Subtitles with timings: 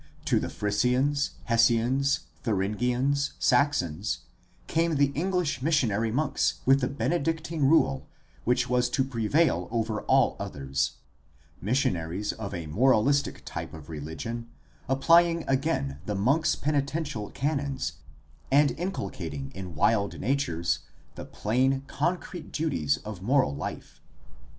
[0.25, 4.21] To the Frisians, Hessians, Thuringians, Saxons,
[4.65, 8.07] came the English missionary monks with the Benedictine rule
[8.43, 10.93] which was to prevail over all others—
[11.71, 14.49] missionaries of a moralistic type of religion
[14.89, 17.99] applying again the monk's penitential canons
[18.49, 20.79] and inculcating in wild natures
[21.13, 24.01] the plain, concrete duties of moral life.